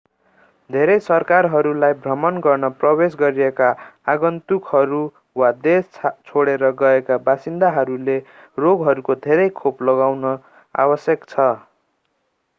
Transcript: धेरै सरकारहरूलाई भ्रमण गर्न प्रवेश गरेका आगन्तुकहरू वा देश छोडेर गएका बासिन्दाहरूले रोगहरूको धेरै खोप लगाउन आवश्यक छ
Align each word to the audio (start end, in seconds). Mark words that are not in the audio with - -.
धेरै 0.69 0.93
सरकारहरूलाई 1.07 1.95
भ्रमण 1.97 2.37
गर्न 2.45 2.69
प्रवेश 2.77 3.17
गरेका 3.19 3.67
आगन्तुकहरू 4.13 5.01
वा 5.35 5.49
देश 5.67 5.99
छोडेर 6.29 6.65
गएका 6.79 7.17
बासिन्दाहरूले 7.27 8.15
रोगहरूको 8.57 9.17
धेरै 9.27 9.45
खोप 9.61 9.85
लगाउन 9.91 10.25
आवश्यक 10.75 11.29
छ 11.29 11.47